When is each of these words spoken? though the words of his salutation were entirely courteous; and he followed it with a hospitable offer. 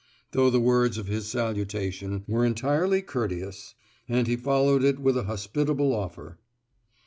though 0.31 0.49
the 0.49 0.59
words 0.59 0.97
of 0.97 1.05
his 1.05 1.27
salutation 1.27 2.23
were 2.27 2.43
entirely 2.43 3.03
courteous; 3.03 3.75
and 4.09 4.25
he 4.25 4.35
followed 4.35 4.83
it 4.83 4.97
with 4.97 5.15
a 5.15 5.25
hospitable 5.25 5.93
offer. 5.93 6.39